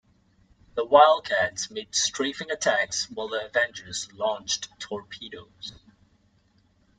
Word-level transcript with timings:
The 0.73 0.83
Wildcats 0.83 1.69
made 1.69 1.93
strafing 1.93 2.49
attacks 2.49 3.07
while 3.11 3.27
the 3.27 3.45
Avengers 3.45 4.09
launched 4.13 4.67
torpedoes. 4.79 5.73